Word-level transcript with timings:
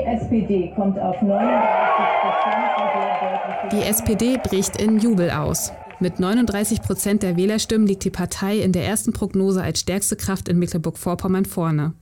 Die 0.00 0.06
SPD 0.06 0.72
kommt 0.74 0.98
auf 0.98 1.20
39 1.20 1.36
Prozent. 2.22 3.72
Die 3.72 3.82
SPD 3.82 4.38
bricht 4.42 4.80
in 4.80 4.98
Jubel 4.98 5.30
aus. 5.30 5.72
Mit 6.00 6.18
39 6.18 6.80
Prozent 6.80 7.22
der 7.22 7.36
Wählerstimmen 7.36 7.86
liegt 7.86 8.04
die 8.04 8.10
Partei 8.10 8.60
in 8.60 8.72
der 8.72 8.86
ersten 8.86 9.12
Prognose 9.12 9.62
als 9.62 9.80
stärkste 9.80 10.16
Kraft 10.16 10.48
in 10.48 10.58
Mecklenburg-Vorpommern 10.58 11.44
vorne. 11.44 11.92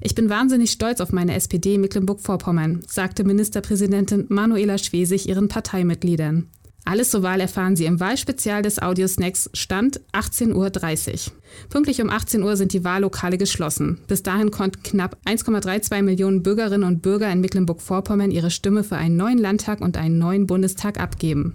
Ich 0.00 0.16
bin 0.16 0.28
wahnsinnig 0.28 0.72
stolz 0.72 1.00
auf 1.00 1.12
meine 1.12 1.34
SPD 1.34 1.78
Mecklenburg-Vorpommern, 1.78 2.80
sagte 2.88 3.22
Ministerpräsidentin 3.22 4.26
Manuela 4.28 4.76
Schwesig 4.76 5.28
ihren 5.28 5.46
Parteimitgliedern. 5.46 6.48
Alles 6.88 7.10
zur 7.10 7.22
Wahl 7.22 7.38
erfahren 7.38 7.76
Sie 7.76 7.84
im 7.84 8.00
Wahlspezial 8.00 8.62
des 8.62 8.80
Audiosnacks 8.80 9.50
Stand 9.52 10.00
18.30 10.14 10.54
Uhr. 10.54 11.32
Pünktlich 11.68 12.00
um 12.00 12.08
18 12.08 12.42
Uhr 12.42 12.56
sind 12.56 12.72
die 12.72 12.82
Wahllokale 12.82 13.36
geschlossen. 13.36 13.98
Bis 14.06 14.22
dahin 14.22 14.50
konnten 14.50 14.82
knapp 14.82 15.18
1,32 15.26 16.00
Millionen 16.00 16.42
Bürgerinnen 16.42 16.88
und 16.88 17.02
Bürger 17.02 17.30
in 17.30 17.42
Mecklenburg-Vorpommern 17.42 18.30
ihre 18.30 18.50
Stimme 18.50 18.84
für 18.84 18.96
einen 18.96 19.18
neuen 19.18 19.36
Landtag 19.36 19.82
und 19.82 19.98
einen 19.98 20.16
neuen 20.16 20.46
Bundestag 20.46 20.98
abgeben. 20.98 21.52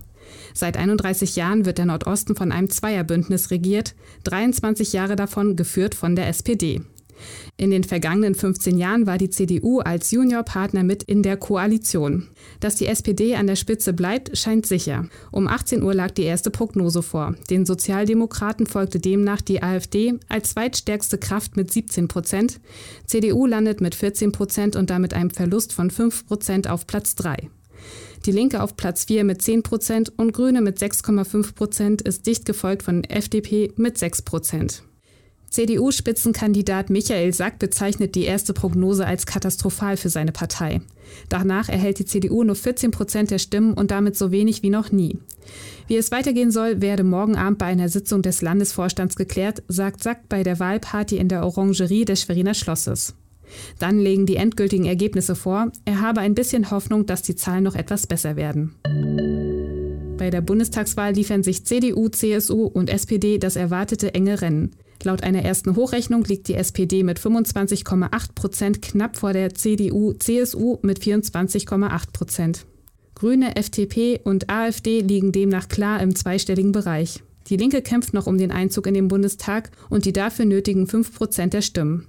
Seit 0.54 0.78
31 0.78 1.36
Jahren 1.36 1.66
wird 1.66 1.80
der 1.80 1.88
Nordosten 1.88 2.36
von 2.36 2.52
einem 2.52 2.70
Zweierbündnis 2.70 3.50
regiert, 3.50 3.95
23 4.26 4.94
Jahre 4.94 5.16
davon 5.16 5.56
geführt 5.56 5.95
von 5.95 6.16
der 6.16 6.28
SPD. 6.28 6.84
In 7.55 7.72
den 7.72 7.84
vergangenen 7.84 8.36
15 8.36 8.77
Jahren 8.77 9.05
war 9.05 9.18
die 9.18 9.30
CDU 9.30 9.80
als 9.80 10.12
Juniorpartner 10.12 10.84
mit 10.84 11.04
in 11.04 11.22
der 11.23 11.38
Koalition. 11.38 12.27
Dass 12.59 12.76
die 12.76 12.88
SPD 12.88 13.36
an 13.36 13.48
der 13.48 13.55
Spitze 13.55 13.94
bleibt, 13.94 14.38
scheint 14.38 14.66
sicher. 14.66 15.08
Um 15.31 15.48
18 15.48 15.84
Uhr 15.84 15.94
lag 15.94 16.12
die 16.12 16.23
erste 16.23 16.50
Prognose 16.50 17.04
vor. 17.04 17.36
Den 17.50 17.66
Sozialdemokraten 17.66 18.66
folgte 18.66 19.00
demnach 19.00 19.41
die 19.41 19.62
AfD 19.62 20.16
als 20.30 20.52
zweitstärkste 20.52 21.17
Kraft 21.17 21.55
mit 21.55 21.72
17 21.72 22.08
Prozent. 22.08 22.59
CDU 23.05 23.45
landet 23.45 23.81
mit 23.81 23.95
14 23.95 24.31
Prozent 24.31 24.76
und 24.76 24.90
damit 24.90 25.14
einem 25.14 25.30
Verlust 25.30 25.73
von 25.73 25.92
5 25.92 26.26
Prozent 26.26 26.70
auf 26.70 26.88
Platz 26.88 27.16
3. 27.16 27.50
Die 28.26 28.31
Linke 28.31 28.64
auf 28.64 28.78
Platz 28.78 29.05
4 29.05 29.26
mit 29.26 29.42
10 29.42 29.64
Prozent 29.64 30.14
und 30.17 30.31
Grüne 30.31 30.61
mit 30.61 30.80
6,5 30.80 31.55
Prozent 31.55 32.02
ist 32.02 32.26
dicht 32.26 32.45
gefolgt 32.45 32.83
von 32.83 33.03
FDP 33.03 33.73
mit 33.76 33.98
6 33.98 34.22
Prozent. 34.22 34.83
CDU-Spitzenkandidat 35.54 36.90
Michael 36.90 37.32
Sack 37.32 37.59
bezeichnet 37.59 38.16
die 38.16 38.23
erste 38.23 38.54
Prognose 38.54 39.06
als 39.06 39.28
katastrophal 39.28 39.98
für 39.98 40.10
seine 40.10 40.32
Partei. 40.32 40.82
Danach 41.30 41.70
erhält 41.70 42.00
die 42.00 42.06
CDU 42.06 42.44
nur 42.44 42.56
14 42.56 42.90
Prozent 42.90 43.30
der 43.30 43.38
Stimmen 43.38 43.73
und 43.73 43.92
damit 43.92 44.18
so 44.18 44.32
wenig 44.32 44.64
wie 44.64 44.72
noch 44.72 44.92
nie. 44.92 45.20
Wie 45.88 45.95
es 45.95 46.12
weitergehen 46.12 46.50
soll, 46.50 46.82
werde 46.82 47.04
morgen 47.04 47.36
Abend 47.36 47.60
bei 47.60 47.68
einer 47.68 47.88
Sitzung 47.88 48.23
des 48.23 48.42
Landesvorstands 48.42 49.16
geklärt, 49.16 49.62
sagt 49.68 50.02
Sack 50.02 50.28
bei 50.28 50.42
der 50.42 50.60
Wahlparty 50.60 51.18
in 51.18 51.28
der 51.28 51.45
Orangerie 51.45 52.06
des 52.06 52.23
Schweriner 52.23 52.56
Schlosses. 52.56 53.14
Dann 53.78 54.00
legen 54.00 54.26
die 54.26 54.38
endgültigen 54.38 54.86
Ergebnisse 54.86 55.36
vor. 55.36 55.72
Er 55.86 56.02
habe 56.02 56.22
ein 56.22 56.34
bisschen 56.34 56.72
Hoffnung, 56.72 57.06
dass 57.06 57.22
die 57.22 57.36
Zahlen 57.36 57.64
noch 57.64 57.76
etwas 57.76 58.08
besser 58.08 58.36
werden. 58.36 58.73
Bei 60.17 60.32
der 60.32 60.42
Bundestagswahl 60.42 61.14
liefern 61.14 61.44
sich 61.44 61.64
CDU, 61.64 62.10
CSU 62.10 62.66
und 62.66 62.90
SPD 62.90 63.38
das 63.38 63.56
erwartete 63.56 64.16
enge 64.16 64.42
Rennen. 64.42 64.72
Laut 65.04 65.23
einer 65.23 65.44
ersten 65.44 65.76
Hochrechnung 65.76 66.23
liegt 66.23 66.48
die 66.48 66.56
SPD 66.56 67.04
mit 67.04 67.20
25,8 67.20 68.34
Prozent 68.36 68.82
knapp 68.82 69.18
vor 69.18 69.34
der 69.34 69.54
CDU-CSU 69.54 70.80
mit 70.82 71.00
24,8 71.00 72.12
Prozent. 72.14 72.66
Grüne, 73.16 73.56
FDP 73.56 74.20
und 74.23 74.50
AfD 74.50 75.02
liegen 75.02 75.32
demnach 75.32 75.68
klar 75.68 76.02
im 76.02 76.16
zweistelligen 76.16 76.72
Bereich. 76.72 77.22
Die 77.48 77.58
Linke 77.58 77.82
kämpft 77.82 78.14
noch 78.14 78.28
um 78.28 78.38
den 78.38 78.52
Einzug 78.52 78.88
in 78.88 78.94
den 78.94 79.10
Bundestag 79.10 79.72
und 79.90 80.06
die 80.06 80.14
dafür 80.14 80.45
nötigen 80.45 80.88
5 80.88 81.14
Prozent 81.14 81.54
der 81.54 81.62
Stimmen. 81.62 82.08